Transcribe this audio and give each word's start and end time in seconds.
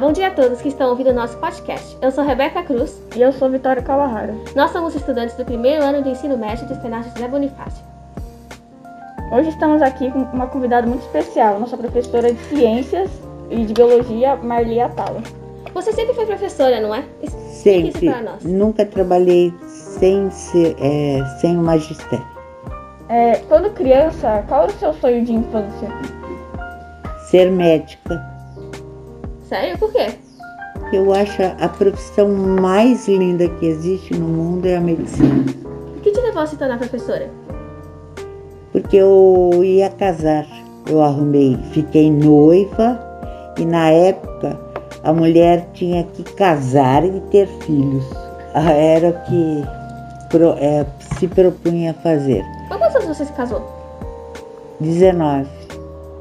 bom 0.00 0.12
dia 0.12 0.28
a 0.28 0.30
todos 0.30 0.62
que 0.62 0.68
estão 0.68 0.88
ouvindo 0.88 1.10
o 1.10 1.12
nosso 1.12 1.36
podcast. 1.36 1.94
Eu 2.00 2.10
sou 2.10 2.24
Rebeca 2.24 2.62
Cruz. 2.62 2.98
E 3.14 3.20
eu 3.20 3.30
sou 3.34 3.50
Vitória 3.50 3.82
Kawahara. 3.82 4.34
Nós 4.56 4.70
somos 4.70 4.94
estudantes 4.94 5.36
do 5.36 5.44
primeiro 5.44 5.84
ano 5.84 6.02
do 6.02 6.08
ensino 6.08 6.38
médio 6.38 6.66
do 6.66 6.72
Externato 6.72 7.10
José 7.10 7.28
Bonifácio. 7.28 7.84
Hoje 9.30 9.50
estamos 9.50 9.82
aqui 9.82 10.10
com 10.10 10.20
uma 10.20 10.46
convidada 10.46 10.86
muito 10.86 11.02
especial, 11.02 11.60
nossa 11.60 11.76
professora 11.76 12.32
de 12.32 12.40
Ciências 12.44 13.10
e 13.50 13.66
de 13.66 13.74
Biologia, 13.74 14.36
Marli 14.36 14.80
Atala. 14.80 15.22
Você 15.74 15.92
sempre 15.92 16.14
foi 16.14 16.24
professora, 16.24 16.80
não 16.80 16.94
é? 16.94 17.04
Explique 17.22 17.88
isso 17.88 17.98
Sempre. 17.98 18.10
para 18.10 18.22
nós. 18.22 18.42
Nunca 18.42 18.86
trabalhei 18.86 19.52
sem, 19.68 20.30
ser, 20.30 20.76
é, 20.80 21.22
sem 21.40 21.58
o 21.58 21.62
magistério. 21.62 22.26
É, 23.10 23.36
quando 23.48 23.70
criança, 23.74 24.42
qual 24.48 24.62
era 24.62 24.72
o 24.72 24.74
seu 24.76 24.94
sonho 24.94 25.22
de 25.26 25.34
infância? 25.34 25.88
Ser 27.28 27.50
médica. 27.52 28.39
Sério? 29.50 29.76
Por 29.78 29.90
quê? 29.90 30.06
Eu 30.92 31.12
acho 31.12 31.42
a 31.60 31.68
profissão 31.68 32.28
mais 32.28 33.08
linda 33.08 33.48
que 33.48 33.66
existe 33.66 34.14
no 34.16 34.28
mundo 34.28 34.66
é 34.66 34.76
a 34.76 34.80
medicina. 34.80 35.44
O 35.96 36.00
que 36.00 36.12
te 36.12 36.20
levou 36.20 36.42
a 36.42 36.46
se 36.46 36.56
tornar 36.56 36.78
professora? 36.78 37.28
Porque 38.70 38.96
eu 38.96 39.50
ia 39.64 39.90
casar. 39.90 40.46
Eu 40.88 41.02
arrumei, 41.02 41.58
fiquei 41.72 42.12
noiva 42.12 42.96
e 43.58 43.64
na 43.64 43.90
época 43.90 44.56
a 45.02 45.12
mulher 45.12 45.68
tinha 45.74 46.04
que 46.04 46.22
casar 46.22 47.04
e 47.04 47.20
ter 47.32 47.48
filhos. 47.66 48.04
Ah, 48.54 48.70
Era 48.72 49.08
o 49.08 49.12
que 49.28 49.64
pro- 50.30 50.54
é, 50.58 50.86
se 51.18 51.26
propunha 51.26 51.92
fazer. 52.04 52.44
Quantos 52.68 52.94
anos 52.94 53.16
você 53.16 53.24
se 53.24 53.32
casou? 53.32 53.60
19. 54.78 55.48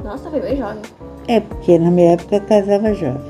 Nossa, 0.03 0.31
foi 0.31 0.39
bem 0.39 0.57
jovem. 0.57 0.81
É 1.29 1.39
porque 1.39 1.77
na 1.77 1.91
minha 1.91 2.13
época 2.13 2.39
casava 2.39 2.91
jovem. 2.91 3.21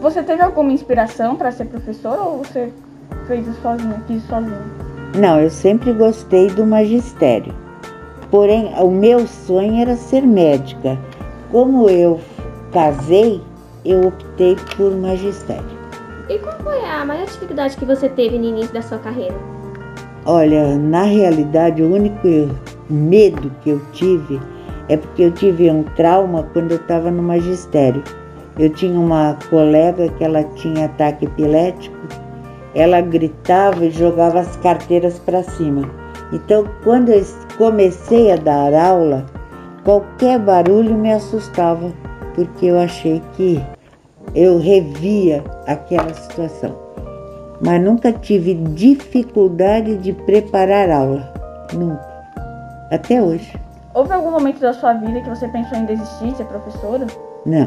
Você 0.00 0.22
teve 0.22 0.40
alguma 0.40 0.70
inspiração 0.70 1.34
para 1.34 1.50
ser 1.50 1.64
professora 1.64 2.22
ou 2.22 2.38
você 2.38 2.72
fez 3.26 3.44
isso 3.44 3.60
sozinha, 3.60 4.00
quis 4.06 4.22
sozinha? 4.22 4.62
Não, 5.18 5.40
eu 5.40 5.50
sempre 5.50 5.92
gostei 5.92 6.46
do 6.46 6.64
magistério. 6.64 7.52
Porém, 8.30 8.72
o 8.78 8.88
meu 8.88 9.26
sonho 9.26 9.82
era 9.82 9.96
ser 9.96 10.22
médica. 10.22 10.96
Como 11.50 11.90
eu 11.90 12.20
casei, 12.72 13.42
eu 13.84 14.06
optei 14.06 14.54
por 14.76 14.96
magistério. 14.96 15.80
E 16.28 16.38
qual 16.38 16.56
foi 16.60 16.84
a 16.84 17.04
maior 17.04 17.26
dificuldade 17.26 17.76
que 17.76 17.84
você 17.84 18.08
teve 18.08 18.38
no 18.38 18.44
início 18.44 18.72
da 18.72 18.80
sua 18.80 18.98
carreira? 18.98 19.34
Olha, 20.24 20.78
na 20.78 21.02
realidade, 21.02 21.82
o 21.82 21.92
único 21.92 22.28
medo 22.88 23.50
que 23.64 23.70
eu 23.70 23.80
tive 23.92 24.40
é 24.90 24.96
porque 24.96 25.22
eu 25.22 25.32
tive 25.32 25.70
um 25.70 25.82
trauma 25.96 26.42
quando 26.52 26.72
eu 26.72 26.76
estava 26.76 27.10
no 27.10 27.22
magistério. 27.22 28.02
Eu 28.58 28.68
tinha 28.68 29.00
uma 29.00 29.38
colega 29.48 30.10
que 30.10 30.22
ela 30.22 30.44
tinha 30.56 30.84
ataque 30.84 31.24
epilético, 31.24 31.96
ela 32.74 33.00
gritava 33.00 33.86
e 33.86 33.90
jogava 33.90 34.40
as 34.40 34.56
carteiras 34.56 35.18
para 35.20 35.42
cima. 35.42 35.88
Então, 36.32 36.68
quando 36.84 37.08
eu 37.08 37.24
comecei 37.56 38.30
a 38.30 38.36
dar 38.36 38.74
aula, 38.74 39.24
qualquer 39.84 40.38
barulho 40.38 40.94
me 40.94 41.12
assustava, 41.12 41.90
porque 42.34 42.66
eu 42.66 42.78
achei 42.78 43.22
que 43.32 43.58
eu 44.34 44.58
revia 44.58 45.42
aquela 45.66 46.12
situação 46.12 46.90
mas 47.60 47.82
nunca 47.82 48.12
tive 48.12 48.54
dificuldade 48.54 49.96
de 49.98 50.12
preparar 50.12 50.90
aula. 50.90 51.32
Nunca. 51.72 52.08
Até 52.90 53.22
hoje. 53.22 53.52
Houve 54.00 54.14
algum 54.14 54.30
momento 54.30 54.60
da 54.60 54.72
sua 54.72 54.94
vida 54.94 55.20
que 55.20 55.28
você 55.28 55.46
pensou 55.48 55.76
em 55.76 55.84
desistir 55.84 56.28
de 56.28 56.36
ser 56.38 56.44
professora? 56.46 57.06
Não, 57.44 57.66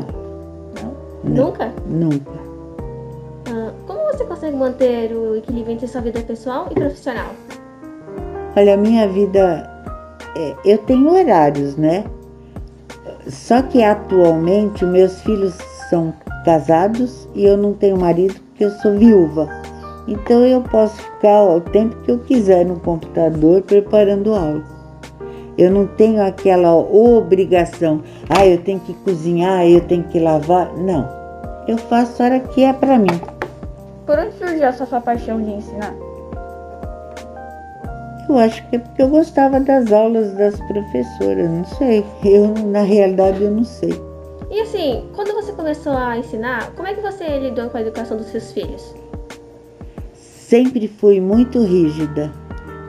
Não. 0.81 0.93
não 1.23 1.45
Nunca? 1.45 1.71
nunca. 1.85 2.31
Ah, 3.49 3.71
como 3.85 3.99
você 4.11 4.25
consegue 4.25 4.57
manter 4.57 5.15
o 5.15 5.35
equilíbrio 5.35 5.75
entre 5.75 5.85
sua 5.87 6.01
vida 6.01 6.19
pessoal 6.21 6.69
e 6.71 6.73
profissional? 6.73 7.27
Olha, 8.57 8.73
a 8.73 8.77
minha 8.77 9.07
vida. 9.07 9.69
é, 10.35 10.55
eu 10.65 10.79
tenho 10.79 11.07
horários, 11.13 11.75
né? 11.77 12.03
Só 13.27 13.61
que 13.61 13.83
atualmente 13.83 14.83
meus 14.87 15.21
filhos 15.21 15.53
são 15.87 16.11
casados 16.45 17.29
e 17.35 17.45
eu 17.45 17.55
não 17.55 17.73
tenho 17.73 17.95
marido 17.95 18.33
porque 18.47 18.65
eu 18.65 18.71
sou 18.71 18.97
viúva. 18.97 19.47
Então 20.07 20.43
eu 20.43 20.61
posso 20.63 20.95
ficar 20.99 21.43
o 21.43 21.61
tempo 21.61 21.95
que 21.97 22.09
eu 22.09 22.17
quiser 22.17 22.65
no 22.65 22.79
computador 22.79 23.61
preparando 23.61 24.33
aula. 24.33 24.72
Eu 25.57 25.71
não 25.71 25.85
tenho 25.85 26.23
aquela 26.23 26.75
obrigação, 26.75 28.01
ah, 28.29 28.45
eu 28.45 28.57
tenho 28.59 28.79
que 28.79 28.93
cozinhar, 28.93 29.65
eu 29.67 29.81
tenho 29.81 30.03
que 30.03 30.19
lavar. 30.19 30.73
Não. 30.77 31.07
Eu 31.67 31.77
faço 31.77 32.21
a 32.21 32.25
hora 32.25 32.39
que 32.39 32.63
é 32.63 32.73
para 32.73 32.97
mim. 32.97 33.21
Por 34.05 34.19
onde 34.19 34.33
surgiu 34.37 34.63
essa 34.63 34.85
sua 34.85 34.99
paixão 34.99 35.41
de 35.41 35.51
ensinar? 35.51 35.93
Eu 38.27 38.37
acho 38.37 38.67
que 38.69 38.77
é 38.77 38.79
porque 38.79 39.01
eu 39.01 39.09
gostava 39.09 39.59
das 39.59 39.91
aulas 39.91 40.33
das 40.33 40.59
professoras, 40.61 41.49
não 41.49 41.65
sei. 41.65 42.05
Eu, 42.23 42.53
na 42.65 42.81
realidade, 42.81 43.43
eu 43.43 43.51
não 43.51 43.63
sei. 43.63 43.93
E 44.49 44.61
assim, 44.61 45.03
quando 45.15 45.33
você 45.33 45.51
começou 45.51 45.93
a 45.93 46.17
ensinar, 46.17 46.71
como 46.75 46.87
é 46.87 46.93
que 46.93 47.01
você 47.01 47.39
lidou 47.39 47.69
com 47.69 47.77
a 47.77 47.81
educação 47.81 48.17
dos 48.17 48.27
seus 48.27 48.51
filhos? 48.51 48.95
Sempre 50.13 50.87
fui 50.87 51.19
muito 51.19 51.59
rígida. 51.63 52.31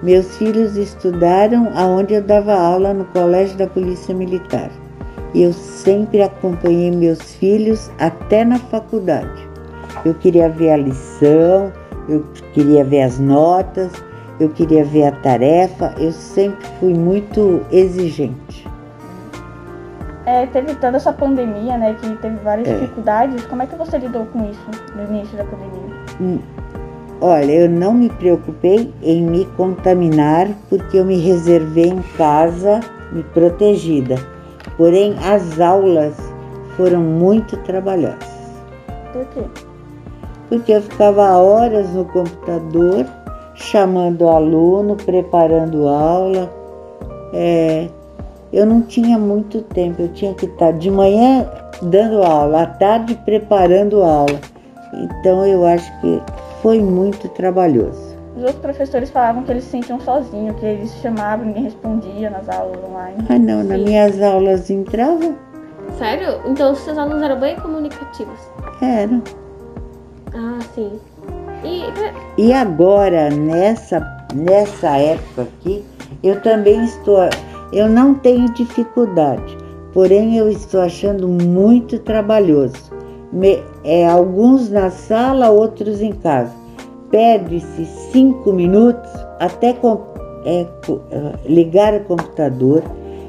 Meus 0.04 0.36
filhos 0.36 0.76
estudaram 0.76 1.72
aonde 1.74 2.12
eu 2.12 2.22
dava 2.22 2.52
aula 2.52 2.92
no 2.92 3.06
Colégio 3.06 3.56
da 3.56 3.66
Polícia 3.66 4.14
Militar. 4.14 4.70
E 5.32 5.42
eu 5.42 5.52
sempre 5.54 6.20
acompanhei 6.20 6.90
meus 6.90 7.20
filhos 7.36 7.90
até 7.98 8.44
na 8.44 8.58
faculdade. 8.58 9.48
Eu 10.04 10.12
queria 10.12 10.50
ver 10.50 10.72
a 10.72 10.76
lição, 10.76 11.72
eu 12.06 12.22
queria 12.52 12.84
ver 12.84 13.00
as 13.00 13.18
notas, 13.18 13.92
eu 14.38 14.50
queria 14.50 14.84
ver 14.84 15.06
a 15.06 15.12
tarefa. 15.12 15.94
Eu 15.96 16.12
sempre 16.12 16.66
fui 16.78 16.92
muito 16.92 17.62
exigente. 17.72 18.68
É, 20.26 20.44
teve 20.48 20.74
toda 20.74 20.98
essa 20.98 21.14
pandemia, 21.14 21.78
né, 21.78 21.96
que 21.98 22.14
teve 22.16 22.36
várias 22.44 22.68
É. 22.68 22.74
dificuldades. 22.74 23.46
Como 23.46 23.62
é 23.62 23.66
que 23.66 23.74
você 23.74 23.96
lidou 23.96 24.26
com 24.26 24.50
isso 24.50 24.70
no 24.94 25.02
início 25.04 25.34
da 25.38 25.44
pandemia? 25.44 26.40
Olha, 27.26 27.52
eu 27.52 27.70
não 27.70 27.94
me 27.94 28.10
preocupei 28.10 28.92
em 29.02 29.22
me 29.22 29.46
contaminar 29.56 30.46
porque 30.68 30.98
eu 30.98 31.06
me 31.06 31.16
reservei 31.16 31.86
em 31.86 32.02
casa, 32.18 32.80
me 33.12 33.22
protegida. 33.22 34.16
Porém, 34.76 35.16
as 35.24 35.58
aulas 35.58 36.12
foram 36.76 37.00
muito 37.00 37.56
trabalhosas, 37.62 38.28
Por 39.10 39.24
quê? 39.28 39.40
porque 40.50 40.72
eu 40.72 40.82
ficava 40.82 41.38
horas 41.38 41.88
no 41.94 42.04
computador, 42.04 43.06
chamando 43.54 44.26
o 44.26 44.28
aluno, 44.28 44.94
preparando 44.94 45.88
aula. 45.88 46.52
É, 47.32 47.88
eu 48.52 48.66
não 48.66 48.82
tinha 48.82 49.18
muito 49.18 49.62
tempo, 49.62 50.02
eu 50.02 50.08
tinha 50.08 50.34
que 50.34 50.44
estar 50.44 50.72
de 50.72 50.90
manhã 50.90 51.48
dando 51.80 52.22
aula, 52.22 52.64
à 52.64 52.66
tarde 52.66 53.18
preparando 53.24 54.02
aula. 54.02 54.38
Então, 54.92 55.46
eu 55.46 55.64
acho 55.64 55.90
que 56.02 56.20
foi 56.64 56.80
muito 56.80 57.28
trabalhoso. 57.28 58.16
Os 58.34 58.40
outros 58.42 58.58
professores 58.62 59.10
falavam 59.10 59.42
que 59.42 59.50
eles 59.50 59.64
se 59.64 59.70
sentiam 59.72 60.00
sozinhos, 60.00 60.56
que 60.58 60.64
eles 60.64 60.90
chamavam 61.02 61.44
e 61.44 61.48
ninguém 61.48 61.64
respondia 61.64 62.30
nas 62.30 62.48
aulas 62.48 62.78
online. 62.82 63.18
Ah, 63.28 63.38
não, 63.38 63.62
nas 63.62 63.78
minhas 63.82 64.22
aulas 64.22 64.70
entrava? 64.70 65.34
Sério? 65.98 66.40
Então 66.46 66.72
os 66.72 66.78
seus 66.78 66.96
alunos 66.96 67.22
eram 67.22 67.38
bem 67.38 67.54
comunicativos. 67.56 68.40
Era. 68.80 69.20
Ah, 70.34 70.58
sim. 70.74 70.98
E 71.62 72.42
E 72.42 72.50
agora, 72.54 73.28
nessa, 73.28 74.00
nessa 74.34 74.96
época 74.96 75.42
aqui, 75.42 75.84
eu 76.22 76.40
também 76.40 76.82
estou. 76.82 77.28
Eu 77.74 77.88
não 77.90 78.14
tenho 78.14 78.48
dificuldade, 78.54 79.58
porém 79.92 80.38
eu 80.38 80.48
estou 80.48 80.80
achando 80.80 81.28
muito 81.28 81.98
trabalhoso. 81.98 82.90
Me- 83.30 83.62
é, 83.84 84.08
alguns 84.08 84.70
na 84.70 84.90
sala, 84.90 85.50
outros 85.50 86.00
em 86.00 86.12
casa. 86.12 86.52
Perde-se 87.10 87.84
cinco 88.12 88.52
minutos 88.52 89.10
até 89.38 89.72
com- 89.74 90.00
é, 90.44 90.66
ah, 91.12 91.38
ligar 91.46 91.94
o 91.94 92.04
computador, 92.04 92.82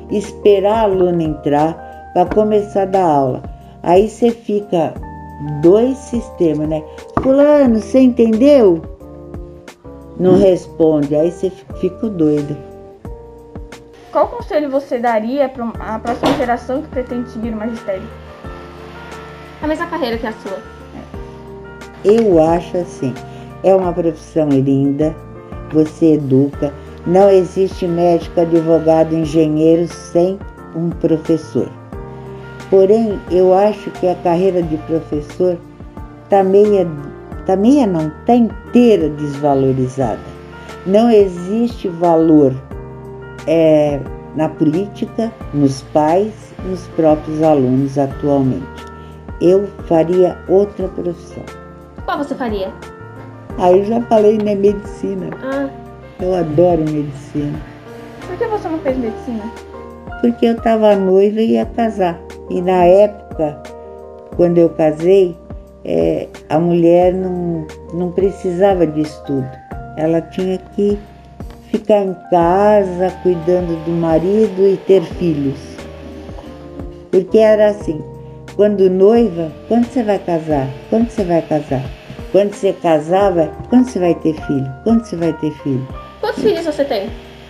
esperar 0.09 0.79
a 0.79 0.81
aluna 0.83 1.23
entrar 1.23 2.11
para 2.13 2.25
começar 2.25 2.83
a 2.83 2.85
dar 2.85 3.05
aula. 3.05 3.43
Aí 3.83 4.09
você 4.09 4.31
fica 4.31 4.93
dois 5.61 5.97
sistemas, 5.97 6.67
né? 6.67 6.83
Fulano, 7.21 7.79
você 7.79 7.99
entendeu? 7.99 8.81
Não 10.19 10.37
responde, 10.37 11.15
aí 11.15 11.29
você 11.29 11.51
fica 11.79 12.07
doida. 12.09 12.57
Qual 14.11 14.29
conselho 14.29 14.71
você 14.71 14.97
daria 14.97 15.49
para 15.49 15.65
a 15.77 15.99
próxima 15.99 16.33
geração 16.37 16.81
que 16.81 16.87
pretende 16.87 17.29
seguir 17.29 17.53
o 17.53 17.57
magistério? 17.57 18.07
A 19.65 19.67
mesma 19.67 19.87
carreira 19.87 20.17
que 20.17 20.27
a 20.27 20.31
sua. 20.31 20.59
Eu 22.03 22.41
acho 22.41 22.77
assim, 22.77 23.13
é 23.63 23.73
uma 23.73 23.91
profissão 23.91 24.47
linda, 24.49 25.15
você 25.71 26.13
educa, 26.13 26.71
não 27.07 27.29
existe 27.29 27.87
médico, 27.87 28.39
advogado, 28.39 29.15
engenheiro 29.15 29.87
sem 29.87 30.37
um 30.75 30.91
professor. 30.91 31.67
Porém, 32.69 33.19
eu 33.31 33.55
acho 33.55 33.89
que 33.91 34.07
a 34.07 34.13
carreira 34.15 34.61
de 34.61 34.77
professor 34.77 35.57
tá 36.29 36.43
meia, 36.43 36.87
tá 37.47 37.55
meia 37.55 37.87
não, 37.87 38.11
tá 38.27 38.35
inteira 38.35 39.09
desvalorizada. 39.09 40.19
Não 40.85 41.09
existe 41.09 41.87
valor 41.87 42.53
é, 43.47 43.99
na 44.35 44.47
política, 44.47 45.31
nos 45.55 45.81
pais, 45.91 46.33
nos 46.63 46.87
próprios 46.89 47.41
alunos 47.41 47.97
atualmente. 47.97 48.84
Eu 49.41 49.67
faria 49.87 50.37
outra 50.47 50.87
profissão. 50.87 51.43
Qual 52.05 52.17
você 52.17 52.35
faria? 52.35 52.71
Aí 53.57 53.79
eu 53.79 53.85
já 53.85 54.01
falei, 54.03 54.37
né? 54.37 54.55
Medicina. 54.55 55.29
Ah, 55.43 55.69
Eu 56.21 56.35
adoro 56.35 56.81
medicina. 56.89 57.59
Por 58.25 58.37
que 58.37 58.45
você 58.45 58.67
não 58.67 58.79
fez 58.79 58.97
medicina? 58.97 59.43
Porque 60.21 60.45
eu 60.45 60.53
estava 60.55 60.95
noiva 60.95 61.41
e 61.41 61.51
ia 61.51 61.65
casar. 61.65 62.19
E 62.49 62.61
na 62.61 62.85
época, 62.85 63.61
quando 64.35 64.57
eu 64.57 64.69
casei, 64.69 65.37
é, 65.83 66.27
a 66.49 66.59
mulher 66.59 67.13
não, 67.13 67.65
não 67.93 68.11
precisava 68.11 68.87
de 68.87 69.01
estudo. 69.01 69.49
Ela 69.97 70.21
tinha 70.21 70.57
que 70.57 70.97
ficar 71.69 72.03
em 72.03 72.15
casa, 72.29 73.11
cuidando 73.23 73.75
do 73.85 73.91
marido 73.91 74.67
e 74.67 74.77
ter 74.85 75.01
filhos. 75.03 75.59
Porque 77.11 77.37
era 77.37 77.69
assim, 77.69 78.01
quando 78.55 78.89
noiva, 78.89 79.51
quando 79.67 79.85
você 79.85 80.03
vai 80.03 80.19
casar? 80.19 80.67
Quando 80.89 81.09
você 81.09 81.23
vai 81.23 81.41
casar? 81.41 81.83
Quando 82.31 82.53
você 82.53 82.73
casava, 82.73 83.51
quando 83.69 83.87
você 83.87 83.99
vai 83.99 84.15
ter 84.15 84.33
filho? 84.33 84.71
Quando 84.83 85.03
você 85.03 85.15
vai 85.15 85.33
ter 85.33 85.51
filho? 85.51 85.87
quantos 86.21 86.43
filhos 86.43 86.65
você 86.65 86.83
tem? 86.83 87.09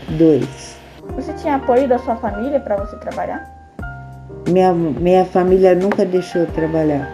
Dois. 0.09 0.77
Você 1.15 1.33
tinha 1.33 1.55
apoio 1.55 1.87
da 1.87 1.97
sua 1.99 2.15
família 2.15 2.59
para 2.59 2.75
você 2.77 2.95
trabalhar? 2.97 3.49
Minha, 4.47 4.73
minha 4.73 5.25
família 5.25 5.73
nunca 5.75 6.05
deixou 6.05 6.41
eu 6.41 6.47
trabalhar. 6.47 7.11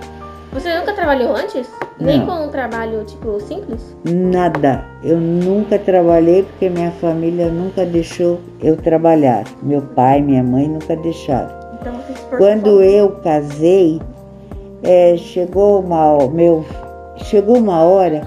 Você 0.54 0.78
nunca 0.78 0.94
trabalhou 0.94 1.36
antes? 1.36 1.70
Nem 2.00 2.20
Não. 2.20 2.26
com 2.26 2.46
um 2.46 2.50
trabalho, 2.50 3.06
tipo, 3.06 3.40
simples? 3.40 3.96
Nada. 4.04 4.84
Eu 5.04 5.18
nunca 5.18 5.80
trabalhei 5.80 6.44
porque 6.44 6.70
minha 6.70 6.92
família 6.92 7.48
nunca 7.48 7.86
deixou 7.86 8.42
eu 8.62 8.76
trabalhar. 8.76 9.46
Meu 9.62 9.82
pai, 9.82 10.22
minha 10.22 10.44
mãe 10.44 10.68
nunca 10.68 10.96
deixaram. 10.98 11.61
Então 11.82 12.00
Quando 12.38 12.84
eu 12.84 13.10
casei, 13.24 14.00
é, 14.84 15.18
chegou, 15.18 15.80
uma, 15.80 16.28
meu, 16.28 16.64
chegou 17.18 17.58
uma 17.58 17.82
hora 17.82 18.22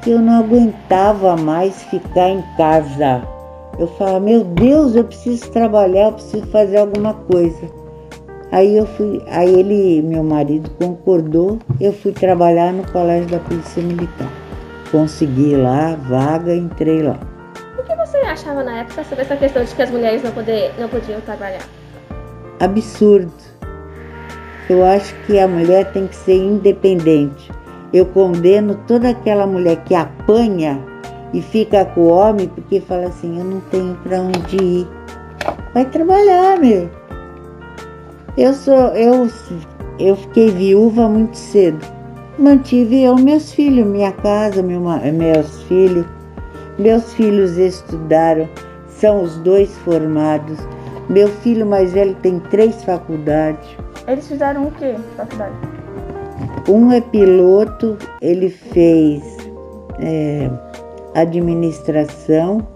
que 0.00 0.10
eu 0.10 0.20
não 0.20 0.38
aguentava 0.38 1.36
mais 1.36 1.82
ficar 1.84 2.28
em 2.28 2.42
casa. 2.56 3.22
Eu 3.80 3.88
falava, 3.88 4.20
meu 4.20 4.44
Deus, 4.44 4.94
eu 4.94 5.02
preciso 5.02 5.50
trabalhar, 5.50 6.06
eu 6.06 6.12
preciso 6.12 6.46
fazer 6.46 6.76
alguma 6.76 7.14
coisa. 7.14 7.68
Aí 8.52 8.76
eu 8.76 8.86
fui, 8.86 9.20
aí 9.26 9.52
ele, 9.52 10.00
meu 10.02 10.22
marido, 10.22 10.70
concordou, 10.78 11.58
eu 11.80 11.92
fui 11.92 12.12
trabalhar 12.12 12.72
no 12.72 12.86
colégio 12.92 13.28
da 13.28 13.40
Polícia 13.40 13.82
Militar. 13.82 14.30
Consegui 14.92 15.56
lá, 15.56 15.96
vaga, 15.96 16.54
entrei 16.54 17.02
lá. 17.02 17.18
O 17.76 17.82
que 17.82 17.96
você 17.96 18.18
achava 18.18 18.62
na 18.62 18.82
época 18.82 19.02
sobre 19.02 19.22
essa 19.24 19.36
questão 19.36 19.64
de 19.64 19.74
que 19.74 19.82
as 19.82 19.90
mulheres 19.90 20.22
não, 20.22 20.30
poder, 20.30 20.72
não 20.78 20.88
podiam 20.88 21.20
trabalhar? 21.22 21.62
Absurdo. 22.60 23.32
Eu 24.68 24.84
acho 24.84 25.14
que 25.26 25.38
a 25.38 25.46
mulher 25.46 25.92
tem 25.92 26.06
que 26.06 26.16
ser 26.16 26.36
independente. 26.36 27.50
Eu 27.92 28.06
condeno 28.06 28.74
toda 28.86 29.10
aquela 29.10 29.46
mulher 29.46 29.84
que 29.84 29.94
apanha 29.94 30.80
e 31.32 31.42
fica 31.42 31.84
com 31.84 32.02
o 32.02 32.08
homem 32.08 32.48
porque 32.48 32.80
fala 32.80 33.08
assim: 33.08 33.38
eu 33.38 33.44
não 33.44 33.60
tenho 33.70 33.94
para 34.02 34.20
onde 34.20 34.56
ir. 34.56 34.88
Vai 35.74 35.84
trabalhar, 35.84 36.58
meu. 36.58 36.88
Eu 38.36 38.54
sou, 38.54 38.88
eu, 38.94 39.28
eu 39.98 40.16
fiquei 40.16 40.50
viúva 40.50 41.08
muito 41.08 41.36
cedo. 41.36 41.78
Mantive 42.38 43.02
eu 43.02 43.16
meus 43.16 43.52
filhos, 43.52 43.86
minha 43.86 44.10
casa, 44.10 44.62
meu, 44.62 44.80
meus 44.80 45.62
filhos. 45.64 46.06
Meus 46.78 47.14
filhos 47.14 47.56
estudaram, 47.56 48.48
são 48.88 49.22
os 49.22 49.36
dois 49.38 49.76
formados. 49.78 50.58
Meu 51.08 51.28
filho 51.28 51.66
mais 51.66 51.92
velho 51.92 52.14
tem 52.16 52.38
três 52.40 52.82
faculdades. 52.84 53.68
Eles 54.06 54.26
fizeram 54.26 54.68
o 54.68 54.70
quê? 54.72 54.94
Faculdade. 55.16 55.54
Um 56.68 56.90
é 56.92 57.00
piloto, 57.00 57.96
ele 58.22 58.48
fez 58.48 59.22
é, 60.00 60.50
administração. 61.14 62.66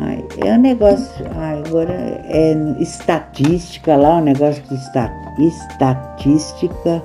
Ai, 0.00 0.24
é 0.44 0.52
um 0.54 0.60
negócio, 0.60 1.26
ai, 1.36 1.62
agora 1.66 1.92
é 1.92 2.54
estatística 2.80 3.96
lá, 3.96 4.16
um 4.16 4.24
negócio 4.24 4.62
de 4.64 4.74
esta- 4.74 5.12
estatística. 5.38 7.02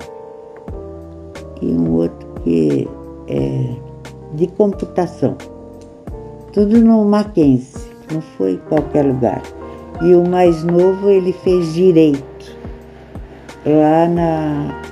E 1.60 1.66
um 1.66 1.92
outro 1.92 2.28
que 2.42 2.88
é 3.28 3.92
de 4.34 4.46
computação. 4.48 5.36
Tudo 6.52 6.78
no 6.80 7.04
Mackenzie, 7.04 7.81
não 8.12 8.20
foi 8.20 8.52
em 8.52 8.58
qualquer 8.68 9.04
lugar. 9.04 9.42
E 10.00 10.14
o 10.14 10.28
mais 10.28 10.64
novo 10.64 11.08
ele 11.08 11.32
fez 11.32 11.74
direito 11.74 12.56
lá 13.64 14.08
na 14.08 14.82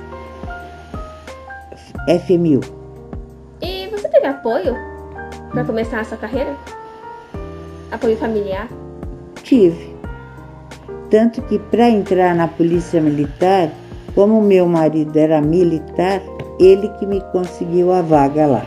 FMU. 2.07 2.61
E 3.61 3.87
você 3.87 4.07
teve 4.09 4.27
apoio 4.27 4.75
pra 5.51 5.63
começar 5.63 5.99
a 5.99 6.03
sua 6.03 6.17
carreira? 6.17 6.55
Apoio 7.91 8.17
familiar? 8.17 8.67
Tive. 9.43 9.95
Tanto 11.09 11.41
que 11.41 11.59
para 11.59 11.89
entrar 11.89 12.33
na 12.33 12.47
polícia 12.47 13.01
militar, 13.01 13.69
como 14.15 14.41
meu 14.41 14.65
marido 14.65 15.17
era 15.17 15.41
militar, 15.41 16.21
ele 16.57 16.87
que 16.99 17.05
me 17.05 17.19
conseguiu 17.33 17.91
a 17.91 18.01
vaga 18.01 18.45
lá. 18.45 18.65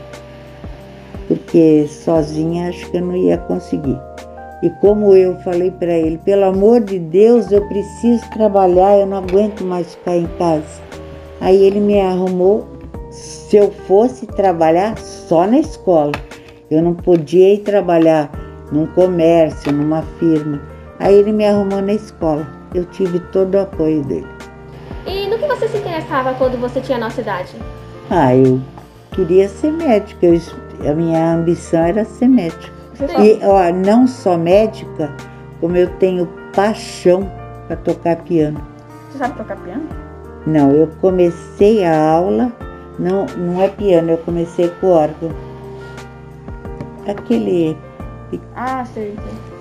Porque 1.27 1.87
sozinha 1.89 2.69
acho 2.69 2.91
que 2.91 2.99
eu 2.99 3.03
não 3.03 3.17
ia 3.17 3.39
conseguir. 3.39 3.99
E 4.65 4.71
como 4.81 5.15
eu 5.15 5.37
falei 5.41 5.71
para 5.71 5.93
ele, 5.93 6.17
pelo 6.25 6.47
amor 6.47 6.81
de 6.81 6.99
Deus, 6.99 7.53
eu 7.53 7.69
preciso 7.69 8.25
trabalhar, 8.31 8.97
eu 8.97 9.05
não 9.05 9.19
aguento 9.19 9.63
mais 9.63 9.95
ficar 9.95 10.17
em 10.17 10.27
casa. 10.39 10.83
Aí 11.39 11.63
ele 11.63 11.79
me 11.81 12.01
arrumou 12.01 12.67
se 13.11 13.59
eu 13.59 13.71
fosse 13.87 14.27
trabalhar 14.27 14.97
só 14.97 15.47
na 15.47 15.59
escola. 15.59 16.13
Eu 16.71 16.81
não 16.81 16.95
podia 16.95 17.53
ir 17.53 17.59
trabalhar 17.59 18.31
num 18.73 18.87
comércio, 18.87 19.71
numa 19.71 20.01
firma. 20.19 20.63
Aí 20.99 21.15
ele 21.15 21.33
me 21.33 21.45
arrumou 21.45 21.83
na 21.83 21.93
escola. 21.93 22.49
Eu 22.75 22.87
tive 22.87 23.21
todo 23.21 23.57
o 23.57 23.61
apoio 23.61 24.03
dele. 24.05 24.27
E 25.07 25.27
no 25.27 25.39
que 25.39 25.47
você 25.47 25.69
se 25.69 25.77
interessava 25.77 26.33
quando 26.39 26.59
você 26.59 26.81
tinha 26.81 26.97
a 26.97 27.03
nossa 27.03 27.21
idade? 27.21 27.55
Ah, 28.09 28.35
eu 28.35 28.59
queria 29.11 29.47
ser 29.47 29.73
médica. 29.73 30.25
Eu 30.25 30.41
a 30.91 30.95
minha 30.95 31.35
ambição 31.35 31.83
era 31.85 32.03
ser 32.07 32.29
médica. 32.29 32.84
E 33.21 33.41
ó, 33.45 33.73
não 33.73 34.07
só 34.07 34.37
médica, 34.37 35.11
como 35.61 35.77
eu 35.77 35.89
tenho 35.99 36.29
paixão 36.55 37.31
para 37.67 37.77
tocar 37.77 38.17
piano. 38.23 38.61
Você 39.11 39.19
sabe 39.19 39.37
tocar 39.37 39.57
piano? 39.57 39.83
Não, 40.47 40.71
eu 40.73 40.89
comecei 41.01 41.85
a 41.85 42.11
aula, 42.11 42.53
não, 42.99 43.27
não 43.37 43.61
é 43.63 43.69
piano, 43.69 44.11
eu 44.11 44.19
comecei 44.19 44.69
com 44.81 44.89
órgão. 44.89 45.31
Aquele 47.07 47.77
Ah, 48.55 48.85
sei, 48.85 49.15
sei. 49.15 49.55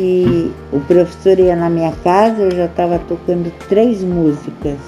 E 0.00 0.52
o 0.72 0.78
professor 0.80 1.38
ia 1.38 1.56
na 1.56 1.68
minha 1.68 1.92
casa, 2.04 2.42
eu 2.42 2.50
já 2.52 2.66
estava 2.66 2.98
tocando 3.00 3.52
três 3.68 4.02
músicas. 4.04 4.78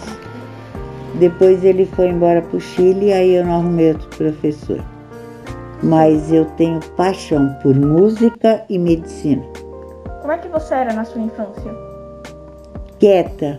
Depois 1.19 1.65
ele 1.65 1.85
foi 1.85 2.09
embora 2.09 2.41
para 2.41 2.57
o 2.57 2.61
Chile, 2.61 3.13
aí 3.13 3.35
eu 3.35 3.45
não 3.45 3.57
arrumei 3.57 3.89
outro 3.89 4.09
professor. 4.17 4.81
Mas 5.83 6.31
eu 6.33 6.45
tenho 6.57 6.79
paixão 6.97 7.57
por 7.63 7.75
música 7.75 8.63
e 8.69 8.79
medicina. 8.79 9.43
Como 10.21 10.33
é 10.33 10.39
que 10.39 10.49
você 10.49 10.75
era 10.75 10.93
na 10.93 11.05
sua 11.05 11.23
infância? 11.23 11.73
Quieta, 12.99 13.57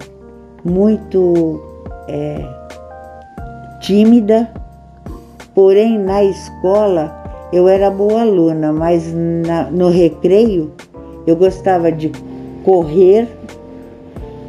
muito 0.63 1.59
é, 2.07 2.45
tímida, 3.79 4.49
porém 5.55 5.97
na 5.97 6.23
escola 6.23 7.19
eu 7.51 7.67
era 7.67 7.89
boa 7.89 8.21
aluna, 8.21 8.71
mas 8.71 9.11
na- 9.13 9.69
no 9.71 9.89
recreio 9.89 10.71
eu 11.25 11.35
gostava 11.35 11.91
de 11.91 12.11
correr 12.63 13.27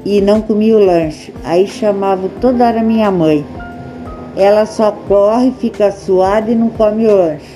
e 0.04 0.20
não 0.20 0.42
comia 0.42 0.76
o 0.76 0.84
lanche. 0.84 1.32
Aí 1.44 1.66
chamava 1.66 2.28
toda 2.40 2.66
hora 2.66 2.82
minha 2.82 3.10
mãe. 3.10 3.44
Ela 4.36 4.66
só 4.66 4.92
corre, 5.08 5.50
fica 5.52 5.90
suada 5.90 6.50
e 6.50 6.54
não 6.54 6.68
come 6.70 7.06
o 7.06 7.16
lanche. 7.16 7.51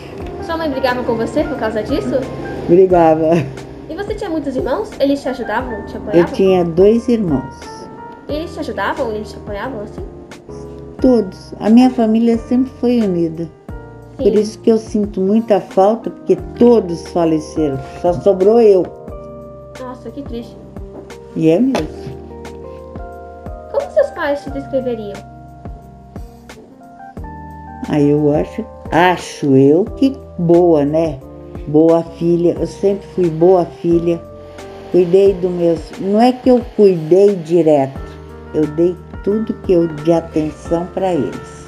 Sua 0.46 0.56
mãe 0.56 0.70
brigava 0.70 1.02
com 1.02 1.14
você 1.16 1.42
por 1.44 1.58
causa 1.58 1.82
disso? 1.82 2.20
Brigava. 2.68 3.30
E 3.90 3.94
você 3.94 4.14
tinha 4.14 4.30
muitos 4.30 4.54
irmãos? 4.56 4.90
Eles 5.00 5.20
te 5.20 5.28
ajudavam, 5.28 5.84
te 5.86 5.94
Eu 5.96 6.00
apoiavam? 6.02 6.32
tinha 6.34 6.64
dois 6.64 7.08
irmãos, 7.08 7.54
E 8.28 8.32
eles 8.32 8.52
te 8.54 8.60
ajudavam? 8.60 9.12
Eles 9.12 9.30
te 9.30 9.36
apoiavam 9.36 9.80
assim? 9.82 10.02
todos. 11.00 11.52
A 11.60 11.68
minha 11.68 11.90
família 11.90 12.38
sempre 12.38 12.72
foi 12.80 13.00
unida. 13.02 13.48
Por 14.16 14.24
Sim. 14.24 14.32
isso 14.40 14.58
que 14.60 14.70
eu 14.70 14.78
sinto 14.78 15.20
muita 15.20 15.60
falta, 15.60 16.08
porque 16.10 16.36
todos 16.58 17.06
faleceram. 17.08 17.78
Só 18.00 18.14
sobrou 18.14 18.60
eu. 18.60 18.82
Nossa, 19.78 20.10
que 20.10 20.22
triste. 20.22 20.56
E 21.36 21.50
é 21.50 21.60
mesmo. 21.60 21.86
Como 23.70 23.90
seus 23.92 24.08
pais 24.10 24.42
te 24.42 24.50
descreveriam? 24.50 25.12
Aí 27.90 28.08
eu 28.10 28.34
acho, 28.34 28.64
acho 28.90 29.54
eu 29.54 29.84
que 29.84 30.16
boa, 30.38 30.85
né? 30.85 31.19
Boa 31.66 32.02
filha, 32.02 32.57
eu 32.59 32.66
sempre 32.66 33.07
fui 33.14 33.28
boa 33.28 33.64
filha. 33.64 34.21
Cuidei 34.93 35.35
do 35.35 35.50
meus. 35.50 35.81
Não 36.00 36.21
é 36.21 36.33
que 36.33 36.49
eu 36.49 36.64
cuidei 36.76 37.35
direto, 37.37 38.00
eu 38.55 38.66
dei 38.69 38.97
tudo 39.25 39.52
que 39.64 39.73
eu 39.73 39.88
de 39.88 40.12
atenção 40.12 40.87
para 40.95 41.12
eles. 41.12 41.66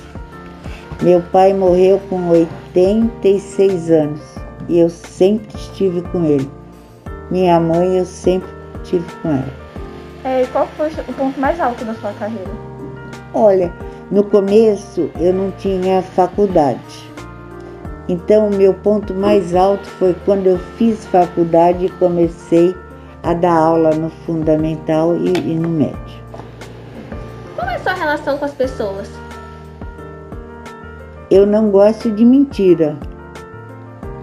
Meu 1.02 1.20
pai 1.32 1.52
morreu 1.52 2.00
com 2.08 2.28
86 2.28 3.90
anos 3.90 4.20
e 4.68 4.78
eu 4.78 4.88
sempre 4.88 5.56
estive 5.56 6.02
com 6.02 6.24
ele. 6.24 6.48
Minha 7.30 7.60
mãe 7.60 7.98
eu 7.98 8.04
sempre 8.04 8.48
estive 8.82 9.04
com 9.22 9.30
ela. 9.30 9.68
É, 10.24 10.42
e 10.42 10.46
qual 10.48 10.66
foi 10.76 10.88
o 10.88 11.12
ponto 11.12 11.38
mais 11.40 11.60
alto 11.60 11.84
da 11.84 11.94
sua 11.94 12.12
carreira? 12.14 12.50
Olha, 13.34 13.72
no 14.10 14.24
começo 14.24 15.10
eu 15.20 15.32
não 15.32 15.50
tinha 15.52 16.02
faculdade. 16.02 17.07
Então 18.08 18.48
o 18.48 18.54
meu 18.54 18.72
ponto 18.72 19.12
mais 19.12 19.54
alto 19.54 19.86
foi 19.86 20.14
quando 20.24 20.46
eu 20.46 20.58
fiz 20.76 21.04
faculdade 21.06 21.86
e 21.86 21.90
comecei 21.90 22.74
a 23.22 23.34
dar 23.34 23.52
aula 23.52 23.90
no 23.90 24.08
fundamental 24.08 25.14
e, 25.16 25.32
e 25.36 25.54
no 25.54 25.68
médio. 25.68 26.18
Como 27.54 27.70
é 27.70 27.74
a 27.74 27.78
sua 27.80 27.92
relação 27.92 28.38
com 28.38 28.44
as 28.46 28.54
pessoas? 28.54 29.10
Eu 31.30 31.46
não 31.46 31.70
gosto 31.70 32.10
de 32.10 32.24
mentira. 32.24 32.96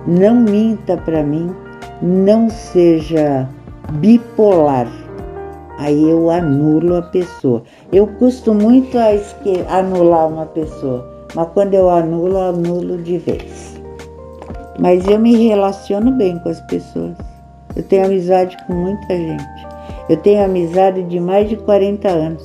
Não 0.07 0.33
minta 0.33 0.97
para 0.97 1.21
mim, 1.23 1.55
não 2.01 2.49
seja 2.49 3.47
bipolar. 3.93 4.87
Aí 5.77 6.09
eu 6.09 6.31
anulo 6.31 6.95
a 6.95 7.01
pessoa. 7.03 7.61
Eu 7.91 8.07
custo 8.07 8.53
muito 8.53 8.97
a 8.97 9.09
anular 9.77 10.27
uma 10.27 10.45
pessoa, 10.45 11.07
mas 11.35 11.47
quando 11.53 11.73
eu 11.73 11.89
anulo, 11.89 12.37
eu 12.37 12.41
anulo 12.41 12.97
de 12.97 13.17
vez. 13.17 13.74
Mas 14.79 15.07
eu 15.07 15.17
me 15.19 15.47
relaciono 15.47 16.11
bem 16.11 16.37
com 16.39 16.49
as 16.49 16.59
pessoas. 16.61 17.15
Eu 17.75 17.83
tenho 17.83 18.05
amizade 18.05 18.57
com 18.67 18.73
muita 18.73 19.15
gente. 19.15 19.67
Eu 20.09 20.17
tenho 20.17 20.43
amizade 20.43 21.03
de 21.03 21.19
mais 21.19 21.49
de 21.49 21.55
40 21.57 22.07
anos, 22.07 22.43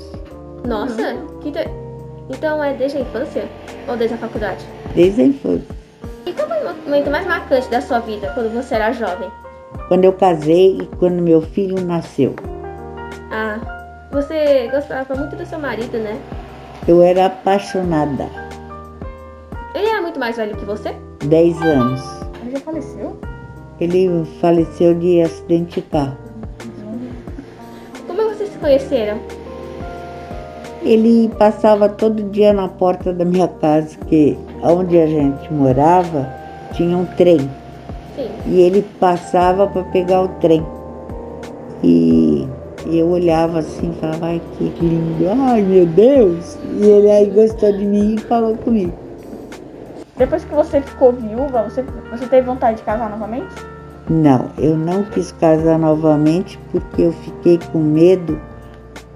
Nossa, 0.67 1.17
que 1.41 1.53
então 2.31 2.63
é 2.63 2.73
desde 2.75 2.99
a 2.99 3.01
infância 3.03 3.45
ou 3.89 3.97
desde 3.97 4.15
a 4.15 4.19
faculdade? 4.19 4.65
desde 4.95 5.21
a 5.21 5.25
infância. 5.25 5.67
E 6.27 6.33
qual 6.33 6.49
foi 6.49 6.59
o 6.59 6.75
momento 6.85 7.11
mais 7.11 7.27
marcante 7.27 7.69
da 7.69 7.81
sua 7.81 7.99
vida 8.01 8.31
quando 8.35 8.53
você 8.55 8.75
era 8.77 8.93
jovem? 8.93 9.29
Quando 9.89 10.05
eu 10.05 10.13
casei 10.13 10.79
e 10.81 10.87
quando 10.97 11.21
meu 11.23 11.41
filho 11.43 11.81
nasceu. 11.85 12.35
Ah, 13.33 13.59
você 14.11 14.69
gostava 14.73 15.15
muito 15.15 15.37
do 15.37 15.45
seu 15.47 15.59
marido, 15.59 15.99
né? 15.99 16.19
Eu 16.89 17.03
era 17.03 17.27
apaixonada. 17.27 18.27
Ele 19.75 19.87
era 19.89 20.01
muito 20.03 20.19
mais 20.19 20.37
velho 20.37 20.57
que 20.57 20.65
você? 20.65 20.95
10 21.25 21.63
anos. 21.63 22.20
Ele 22.51 22.59
já 22.59 22.65
faleceu? 22.65 23.17
Ele 23.81 24.25
faleceu 24.41 24.93
de 24.95 25.23
acidente 25.23 25.81
de 25.81 25.87
carro. 25.87 26.17
Como 28.09 28.29
vocês 28.29 28.51
se 28.51 28.59
conheceram? 28.59 29.21
Ele 30.83 31.31
passava 31.39 31.89
todo 31.89 32.25
dia 32.31 32.53
na 32.53 32.67
porta 32.67 33.13
da 33.13 33.25
minha 33.25 33.47
casa, 33.47 33.97
que 34.09 34.37
onde 34.65 34.99
a 34.99 35.07
gente 35.07 35.53
morava 35.53 36.29
tinha 36.73 36.97
um 36.97 37.07
trem. 37.07 37.39
Sim. 38.17 38.29
E 38.47 38.61
ele 38.61 38.85
passava 38.99 39.69
para 39.69 39.85
pegar 39.85 40.23
o 40.23 40.29
trem. 40.41 40.67
E 41.85 42.49
eu 42.87 43.11
olhava 43.11 43.61
assim 43.61 43.93
falava, 44.01 44.27
ai 44.27 44.43
que 44.59 44.65
lindo, 44.81 45.29
ai 45.29 45.63
meu 45.63 45.87
Deus! 45.87 46.59
E 46.81 46.85
ele 46.85 47.11
aí 47.13 47.31
gostou 47.31 47.73
de 47.73 47.85
mim 47.85 48.17
e 48.17 48.19
falou 48.19 48.57
comigo. 48.57 48.93
Depois 50.21 50.45
que 50.45 50.55
você 50.55 50.83
ficou 50.83 51.13
viúva, 51.15 51.63
você, 51.63 51.83
você 52.11 52.27
teve 52.27 52.47
vontade 52.47 52.77
de 52.77 52.83
casar 52.83 53.09
novamente? 53.09 53.55
Não, 54.11 54.51
eu 54.59 54.77
não 54.77 55.03
quis 55.03 55.33
casar 55.33 55.79
novamente 55.79 56.59
porque 56.71 57.01
eu 57.05 57.13
fiquei 57.13 57.59
com 57.73 57.79
medo 57.79 58.39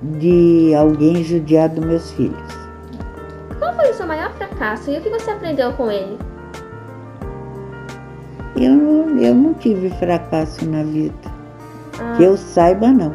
de 0.00 0.74
alguém 0.74 1.22
judiar 1.22 1.68
dos 1.68 1.84
meus 1.84 2.10
filhos. 2.12 2.42
Qual 3.58 3.74
foi 3.74 3.90
o 3.90 3.94
seu 3.94 4.06
maior 4.06 4.32
fracasso 4.32 4.90
e 4.90 4.96
o 4.98 5.02
que 5.02 5.10
você 5.10 5.30
aprendeu 5.30 5.74
com 5.74 5.90
ele? 5.90 6.18
Eu, 8.56 8.70
não- 8.72 9.18
eu 9.18 9.34
não 9.34 9.52
tive 9.52 9.90
fracasso 9.90 10.64
na 10.66 10.82
vida. 10.84 11.12
Ah, 12.00 12.14
Que 12.16 12.24
eu 12.24 12.36
saiba, 12.38 12.88
não. 12.88 13.14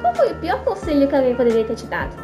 Qual 0.00 0.14
foi 0.14 0.32
o 0.32 0.36
pior 0.36 0.64
conselho 0.64 1.06
que 1.06 1.14
alguém 1.14 1.34
poderia 1.36 1.64
ter 1.64 1.74
te 1.74 1.86
dado? 1.86 2.16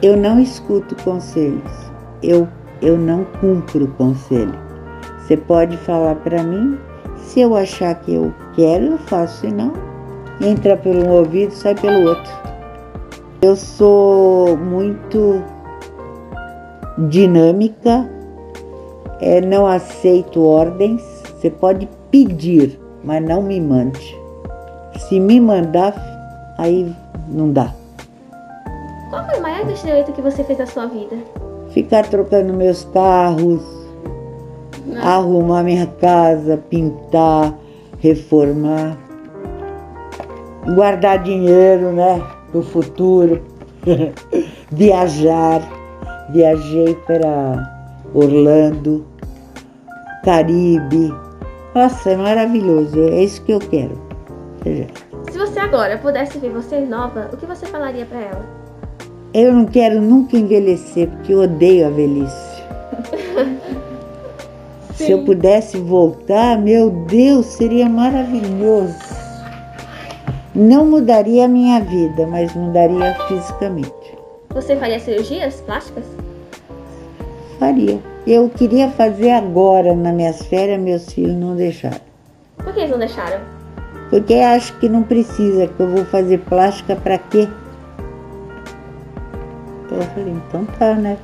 Eu 0.00 0.16
não 0.16 0.40
escuto 0.40 0.96
conselhos. 1.04 1.89
Eu, 2.22 2.46
eu 2.82 2.96
não 2.98 3.24
cumpro 3.40 3.88
conselho. 3.98 4.54
Você 5.18 5.36
pode 5.36 5.76
falar 5.78 6.16
para 6.16 6.42
mim. 6.42 6.78
Se 7.16 7.40
eu 7.40 7.54
achar 7.54 7.94
que 7.96 8.14
eu 8.14 8.34
quero, 8.54 8.86
eu 8.86 8.98
faço. 8.98 9.40
Se 9.40 9.52
não, 9.52 9.72
entra 10.40 10.76
pelo 10.76 11.04
um 11.06 11.10
ouvido, 11.10 11.52
sai 11.52 11.74
pelo 11.74 12.08
outro. 12.08 12.32
Eu 13.42 13.56
sou 13.56 14.56
muito 14.56 15.42
dinâmica. 17.08 18.08
é, 19.20 19.40
não 19.40 19.66
aceito 19.66 20.42
ordens. 20.44 21.02
Você 21.36 21.50
pode 21.50 21.88
pedir, 22.10 22.78
mas 23.04 23.22
não 23.22 23.42
me 23.42 23.60
mande. 23.60 24.18
Se 24.98 25.20
me 25.20 25.40
mandar, 25.40 25.94
aí 26.58 26.94
não 27.28 27.52
dá. 27.52 27.72
Qual 29.10 29.24
foi 29.24 29.38
o 29.38 29.42
maior 29.42 29.62
investimento 29.62 30.12
que 30.12 30.20
você 30.20 30.44
fez 30.44 30.58
na 30.58 30.66
sua 30.66 30.86
vida? 30.86 31.16
Ficar 31.82 32.06
trocando 32.06 32.52
meus 32.52 32.84
carros, 32.92 33.62
arrumar 35.02 35.62
minha 35.62 35.86
casa, 35.86 36.58
pintar, 36.68 37.54
reformar, 37.98 38.98
guardar 40.74 41.22
dinheiro, 41.22 41.90
né, 41.92 42.22
pro 42.50 42.62
futuro, 42.62 43.42
viajar. 44.70 45.62
Viajei 46.32 46.94
para 47.06 47.98
Orlando, 48.14 49.04
Caribe. 50.24 51.12
Nossa, 51.74 52.10
é 52.10 52.16
maravilhoso. 52.16 53.00
É 53.00 53.24
isso 53.24 53.42
que 53.42 53.50
eu 53.50 53.58
quero. 53.58 54.00
Se 55.28 55.36
você 55.36 55.58
agora 55.58 55.98
pudesse 55.98 56.38
ver 56.38 56.50
você 56.50 56.78
nova, 56.82 57.30
o 57.32 57.36
que 57.36 57.46
você 57.46 57.66
falaria 57.66 58.06
pra 58.06 58.20
ela? 58.20 58.59
Eu 59.32 59.52
não 59.52 59.64
quero 59.64 60.02
nunca 60.02 60.36
envelhecer, 60.36 61.08
porque 61.08 61.32
eu 61.32 61.42
odeio 61.42 61.86
a 61.86 61.90
velhice. 61.90 62.62
Se 64.94 65.12
eu 65.12 65.24
pudesse 65.24 65.78
voltar, 65.78 66.58
meu 66.58 66.90
Deus, 66.90 67.46
seria 67.46 67.88
maravilhoso. 67.88 68.98
Não 70.54 70.84
mudaria 70.84 71.44
a 71.44 71.48
minha 71.48 71.80
vida, 71.80 72.26
mas 72.26 72.52
mudaria 72.54 73.14
fisicamente. 73.28 74.18
Você 74.50 74.76
faria 74.76 74.98
cirurgias 74.98 75.60
plásticas? 75.60 76.04
Faria. 77.58 78.00
Eu 78.26 78.50
queria 78.50 78.90
fazer 78.90 79.30
agora, 79.30 79.94
nas 79.94 80.12
minhas 80.12 80.42
férias, 80.42 80.80
meus 80.80 81.12
filhos 81.12 81.36
não 81.36 81.54
deixaram. 81.54 82.00
Por 82.56 82.74
que 82.74 82.80
eles 82.80 82.90
não 82.90 82.98
deixaram? 82.98 83.40
Porque 84.10 84.34
acho 84.34 84.76
que 84.80 84.88
não 84.88 85.04
precisa, 85.04 85.68
que 85.68 85.80
eu 85.80 85.88
vou 85.88 86.04
fazer 86.04 86.38
plástica 86.38 86.96
para 86.96 87.16
quê? 87.16 87.48
Eu 89.90 90.02
falei, 90.02 90.32
então 90.32 90.64
tá, 90.78 90.94
né? 90.94 91.16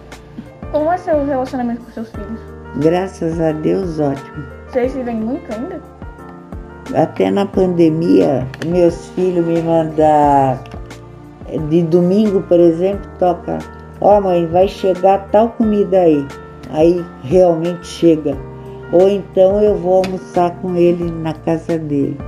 Como 0.72 0.90
é 0.90 0.96
seu 0.98 1.24
relacionamento 1.24 1.82
com 1.82 1.90
seus 1.92 2.10
filhos? 2.10 2.40
Graças 2.76 3.40
a 3.40 3.52
Deus, 3.52 4.00
ótimo. 4.00 4.44
Vocês 4.68 4.92
vivem 4.94 5.16
muito 5.16 5.52
ainda? 5.54 5.80
Até 6.94 7.30
na 7.30 7.46
pandemia, 7.46 8.46
meus 8.66 9.08
filhos 9.10 9.44
me 9.46 9.62
mandam 9.62 10.58
de 11.68 11.82
domingo, 11.82 12.42
por 12.42 12.58
exemplo, 12.58 13.08
toca, 13.18 13.58
ó 14.00 14.20
mãe, 14.20 14.46
vai 14.46 14.68
chegar 14.68 15.28
tal 15.30 15.50
comida 15.50 16.00
aí. 16.00 16.26
Aí 16.70 17.04
realmente 17.22 17.86
chega. 17.86 18.36
Ou 18.92 19.08
então 19.08 19.60
eu 19.60 19.76
vou 19.76 20.04
almoçar 20.04 20.50
com 20.60 20.76
ele 20.76 21.10
na 21.10 21.32
casa 21.32 21.78
dele. 21.78 22.18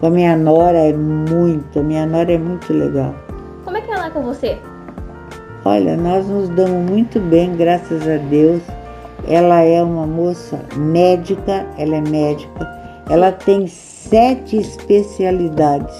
Com 0.00 0.06
a 0.06 0.10
minha 0.10 0.36
nora 0.36 0.78
é 0.78 0.92
muito, 0.92 1.82
minha 1.82 2.06
nora 2.06 2.32
é 2.32 2.38
muito 2.38 2.72
legal. 2.72 3.14
Como 3.64 3.76
é 3.76 3.80
que 3.80 3.90
ela 3.90 4.06
é 4.06 4.10
com 4.10 4.22
você? 4.22 4.58
Olha, 5.64 5.96
nós 5.96 6.26
nos 6.28 6.48
damos 6.50 6.90
muito 6.90 7.18
bem, 7.20 7.56
graças 7.56 8.02
a 8.06 8.16
Deus. 8.18 8.62
Ela 9.26 9.62
é 9.62 9.82
uma 9.82 10.06
moça 10.06 10.60
médica, 10.76 11.66
ela 11.78 11.96
é 11.96 12.00
médica. 12.02 12.68
Ela 13.08 13.32
tem 13.32 13.66
sete 13.66 14.56
especialidades. 14.58 15.94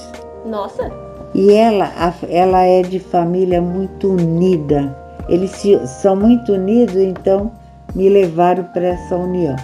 Nossa, 0.45 0.91
E 1.35 1.53
ela, 1.53 1.91
ela 2.29 2.63
é 2.63 2.83
de 2.83 3.01
família 3.01 3.61
muito 3.61 4.09
unida. 4.13 4.97
Eles 5.29 5.51
se- 5.51 5.85
são 5.87 6.15
muito 6.15 6.53
unidos, 6.53 6.95
então 6.95 7.51
me 7.95 8.09
levaram 8.09 8.63
para 8.65 8.89
essa 8.89 9.17
união. 9.17 9.57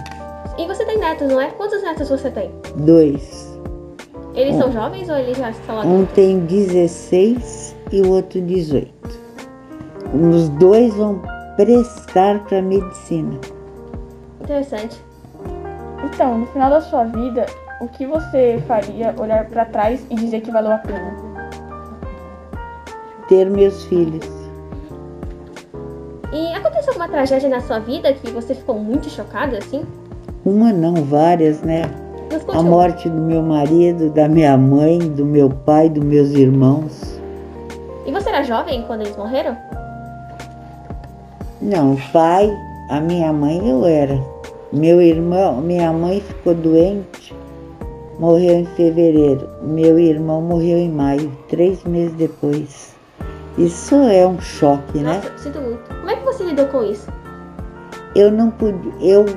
e 0.57 0.67
você 0.67 0.83
tem 0.85 0.97
netos, 0.99 1.29
não 1.29 1.39
é? 1.39 1.47
Quantos 1.51 1.81
netos 1.81 2.09
você 2.09 2.29
tem? 2.29 2.51
Dois. 2.75 3.57
Eles 4.35 4.55
são 4.57 4.69
jovens 4.71 5.07
ou 5.09 5.15
eles 5.15 5.37
já 5.37 5.53
são 5.65 5.75
Um 5.77 5.79
adultos? 5.79 6.13
tem 6.15 6.39
16 6.41 7.75
e 7.91 8.01
o 8.01 8.09
outro 8.11 8.41
18. 8.41 8.91
Os 10.13 10.49
dois 10.49 10.93
vão 10.95 11.21
prestar 11.55 12.39
para 12.45 12.61
medicina. 12.61 13.39
Interessante. 14.41 14.99
Então, 16.03 16.39
no 16.39 16.45
final 16.47 16.69
da 16.69 16.81
sua 16.81 17.03
vida, 17.05 17.45
o 17.79 17.87
que 17.87 18.05
você 18.05 18.61
faria 18.67 19.13
olhar 19.17 19.45
pra 19.45 19.65
trás 19.65 20.05
e 20.09 20.15
dizer 20.15 20.41
que 20.41 20.51
valeu 20.51 20.71
a 20.71 20.77
pena? 20.77 21.15
Ter 23.27 23.49
meus 23.49 23.85
filhos. 23.85 24.25
E 26.33 26.53
aconteceu 26.53 26.89
alguma 26.89 27.07
tragédia 27.07 27.49
na 27.49 27.61
sua 27.61 27.79
vida 27.79 28.13
que 28.13 28.31
você 28.31 28.55
ficou 28.55 28.79
muito 28.79 29.09
chocado 29.09 29.55
assim? 29.55 29.85
Uma 30.45 30.73
não, 30.73 30.95
várias, 30.95 31.61
né? 31.61 31.83
A 32.53 32.63
morte 32.63 33.09
do 33.09 33.21
meu 33.21 33.41
marido, 33.41 34.09
da 34.09 34.27
minha 34.27 34.57
mãe, 34.57 34.99
do 34.99 35.25
meu 35.25 35.49
pai, 35.49 35.89
dos 35.89 36.03
meus 36.03 36.29
irmãos. 36.31 37.19
E 38.05 38.11
você 38.11 38.29
era 38.29 38.43
jovem 38.43 38.83
quando 38.87 39.01
eles 39.01 39.15
morreram? 39.15 39.57
Não, 41.61 41.93
o 41.93 41.97
pai, 42.11 42.51
a 42.89 42.99
minha 42.99 43.31
mãe 43.31 43.69
eu 43.69 43.85
era. 43.85 44.19
Meu 44.73 44.99
irmão, 44.99 45.61
minha 45.61 45.93
mãe 45.93 46.19
ficou 46.19 46.55
doente, 46.55 47.35
morreu 48.17 48.55
em 48.55 48.65
fevereiro. 48.65 49.47
Meu 49.61 49.99
irmão 49.99 50.41
morreu 50.41 50.79
em 50.79 50.89
maio, 50.89 51.31
três 51.49 51.83
meses 51.83 52.13
depois. 52.13 52.95
Isso 53.59 53.93
é 53.93 54.25
um 54.25 54.41
choque, 54.41 54.97
né? 54.97 55.21
Nossa, 55.23 55.37
sinto 55.37 55.61
muito. 55.61 55.83
Como 55.87 56.09
é 56.09 56.15
que 56.15 56.25
você 56.25 56.43
lidou 56.45 56.65
com 56.65 56.83
isso? 56.83 57.07
Eu 58.15 58.31
não 58.31 58.49
pude, 58.49 58.91
eu 58.99 59.27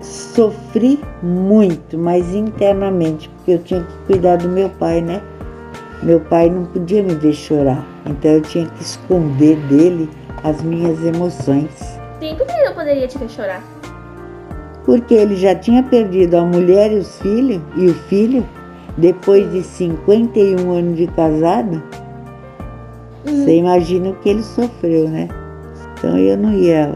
sofri 0.00 1.00
muito, 1.20 1.98
mas 1.98 2.32
internamente, 2.32 3.28
porque 3.28 3.52
eu 3.52 3.58
tinha 3.58 3.82
que 3.82 3.98
cuidar 4.06 4.36
do 4.36 4.48
meu 4.48 4.70
pai, 4.70 5.00
né? 5.00 5.20
Meu 6.00 6.20
pai 6.20 6.48
não 6.48 6.64
podia 6.66 7.02
me 7.02 7.14
ver 7.16 7.32
chorar, 7.32 7.84
então 8.06 8.30
eu 8.30 8.42
tinha 8.42 8.66
que 8.66 8.82
esconder 8.82 9.56
dele 9.66 10.08
as 10.42 10.60
minhas 10.62 11.02
emoções. 11.04 11.70
Sim, 12.20 12.34
por 12.36 12.46
que 12.46 12.52
ele 12.52 12.64
não 12.68 12.74
poderia 12.74 13.06
te 13.06 13.18
ver 13.18 13.28
chorar? 13.30 13.62
Porque 14.84 15.14
ele 15.14 15.36
já 15.36 15.54
tinha 15.54 15.82
perdido 15.82 16.36
a 16.36 16.44
mulher 16.44 16.92
e 16.92 16.96
os 16.96 17.18
filhos, 17.20 17.60
e 17.76 17.86
o 17.86 17.94
filho, 17.94 18.46
depois 18.98 19.50
de 19.52 19.62
51 19.62 20.70
anos 20.72 20.96
de 20.96 21.06
casado. 21.08 21.82
Você 23.24 23.56
imagina 23.56 24.10
o 24.10 24.14
que 24.16 24.28
ele 24.28 24.42
sofreu, 24.42 25.08
né? 25.08 25.28
Então 25.98 26.18
eu 26.18 26.36
não 26.36 26.52
ia 26.52 26.94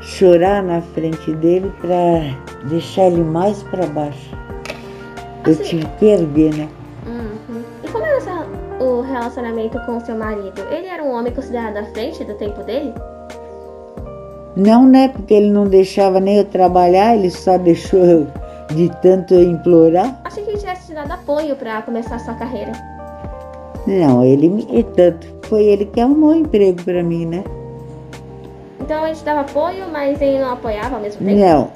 chorar 0.00 0.62
na 0.62 0.80
frente 0.80 1.32
dele 1.36 1.70
para 1.80 2.68
deixar 2.68 3.06
ele 3.06 3.22
mais 3.22 3.62
para 3.64 3.86
baixo. 3.86 4.36
Eu 5.46 5.52
Assim- 5.52 5.62
tinha 5.62 5.84
que 5.98 6.04
erguer, 6.06 6.54
né? 6.54 6.68
Relacionamento 9.10 9.78
com 9.86 9.96
o 9.96 10.00
seu 10.00 10.16
marido? 10.16 10.60
Ele 10.70 10.86
era 10.86 11.02
um 11.02 11.12
homem 11.12 11.32
considerado 11.32 11.76
à 11.76 11.84
frente 11.86 12.24
do 12.24 12.34
tempo 12.34 12.62
dele? 12.62 12.92
Não, 14.56 14.86
né? 14.86 15.08
Porque 15.08 15.34
ele 15.34 15.50
não 15.50 15.66
deixava 15.66 16.20
nem 16.20 16.38
eu 16.38 16.44
trabalhar, 16.44 17.14
ele 17.14 17.30
só 17.30 17.56
deixou 17.56 18.00
eu 18.00 18.26
de 18.74 18.88
tanto 19.00 19.34
eu 19.34 19.42
implorar. 19.42 20.20
Achei 20.24 20.44
que 20.44 20.50
ele 20.50 20.58
tivesse 20.58 20.88
te 20.88 20.94
dado 20.94 21.12
apoio 21.12 21.56
pra 21.56 21.82
começar 21.82 22.18
sua 22.18 22.34
carreira. 22.34 22.72
Não, 23.86 24.24
ele 24.24 24.48
me. 24.48 24.66
e 24.70 24.82
tanto 24.82 25.26
foi 25.42 25.64
ele 25.64 25.86
que 25.86 26.00
arrumou 26.00 26.34
emprego 26.34 26.82
para 26.82 27.02
mim, 27.02 27.26
né? 27.26 27.44
Então 28.80 29.06
ele 29.06 29.16
te 29.16 29.24
dava 29.24 29.40
apoio, 29.40 29.84
mas 29.90 30.20
ele 30.20 30.38
não 30.38 30.52
apoiava 30.52 30.96
ao 30.96 31.02
mesmo 31.02 31.24
tempo? 31.24 31.40
Não. 31.40 31.70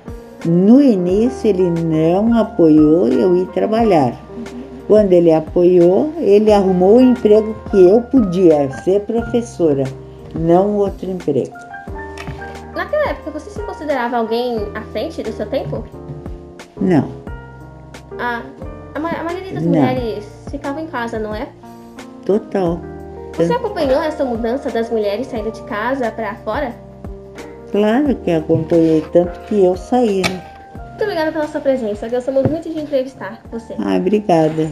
No 0.44 0.82
início 0.82 1.48
ele 1.48 1.70
não 1.70 2.38
apoiou 2.38 3.08
eu 3.08 3.34
ir 3.36 3.46
trabalhar. 3.48 4.14
Quando 4.86 5.12
ele 5.12 5.32
apoiou, 5.32 6.12
ele 6.18 6.52
arrumou 6.52 6.96
o 6.96 7.00
emprego 7.00 7.54
que 7.70 7.82
eu 7.88 8.02
podia, 8.02 8.70
ser 8.82 9.00
professora, 9.00 9.84
não 10.34 10.76
outro 10.76 11.10
emprego. 11.10 11.54
Naquela 12.74 13.08
época, 13.10 13.30
você 13.30 13.48
se 13.50 13.60
considerava 13.62 14.18
alguém 14.18 14.58
à 14.74 14.82
frente 14.92 15.22
do 15.22 15.32
seu 15.32 15.46
tempo? 15.46 15.84
Não, 16.80 17.08
A, 18.18 18.42
a, 18.94 18.98
ma- 18.98 19.10
a 19.10 19.24
maioria 19.24 19.54
das 19.54 19.62
Não. 19.62 19.70
mulheres 19.70 20.26
ficava 20.50 20.80
em 20.80 20.86
casa, 20.86 21.18
não 21.18 21.34
é? 21.34 21.48
total. 22.26 22.80
Você 23.36 23.52
acompanhou 23.52 24.00
essa 24.02 24.24
mudança 24.24 24.70
das 24.70 24.88
mulheres 24.90 25.26
saindo 25.26 25.50
de 25.50 25.60
casa 25.62 26.10
pra 26.12 26.34
fora? 26.36 26.72
Claro 27.72 28.14
que 28.16 28.30
acompanhei 28.30 29.00
tanto 29.12 29.40
que 29.46 29.64
eu 29.64 29.76
saí, 29.76 30.22
né? 30.22 30.53
Muito 30.94 31.02
obrigada 31.02 31.32
pela 31.32 31.48
sua 31.48 31.60
presença. 31.60 32.08
Gostamos 32.08 32.44
muito 32.44 32.70
de 32.70 32.78
entrevistar 32.78 33.42
você. 33.50 33.74
Ah, 33.80 33.96
obrigada. 33.96 34.70